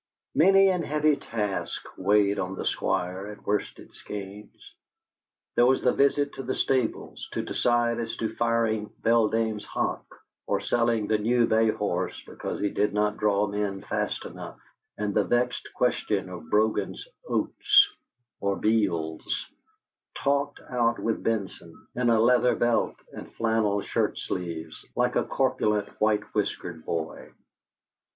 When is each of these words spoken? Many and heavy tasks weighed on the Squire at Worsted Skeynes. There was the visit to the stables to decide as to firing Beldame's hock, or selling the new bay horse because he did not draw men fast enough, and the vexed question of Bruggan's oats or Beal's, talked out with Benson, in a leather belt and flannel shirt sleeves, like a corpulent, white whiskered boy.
Many 0.33 0.69
and 0.69 0.83
heavy 0.83 1.15
tasks 1.15 1.85
weighed 1.95 2.39
on 2.39 2.55
the 2.55 2.65
Squire 2.65 3.27
at 3.27 3.45
Worsted 3.45 3.91
Skeynes. 3.93 4.73
There 5.55 5.67
was 5.67 5.83
the 5.83 5.93
visit 5.93 6.33
to 6.33 6.41
the 6.41 6.55
stables 6.55 7.29
to 7.33 7.43
decide 7.43 7.99
as 7.99 8.15
to 8.17 8.33
firing 8.35 8.89
Beldame's 9.03 9.63
hock, 9.63 10.03
or 10.47 10.59
selling 10.59 11.05
the 11.05 11.19
new 11.19 11.45
bay 11.45 11.69
horse 11.69 12.19
because 12.25 12.59
he 12.59 12.71
did 12.71 12.93
not 12.93 13.17
draw 13.17 13.45
men 13.45 13.81
fast 13.83 14.25
enough, 14.25 14.59
and 14.97 15.13
the 15.13 15.23
vexed 15.23 15.71
question 15.75 16.29
of 16.29 16.49
Bruggan's 16.49 17.07
oats 17.29 17.91
or 18.39 18.55
Beal's, 18.55 19.51
talked 20.17 20.59
out 20.67 20.97
with 20.97 21.21
Benson, 21.21 21.75
in 21.93 22.09
a 22.09 22.19
leather 22.19 22.55
belt 22.55 22.95
and 23.13 23.31
flannel 23.35 23.81
shirt 23.81 24.17
sleeves, 24.17 24.83
like 24.95 25.15
a 25.15 25.23
corpulent, 25.23 25.89
white 26.01 26.23
whiskered 26.33 26.83
boy. 26.85 27.33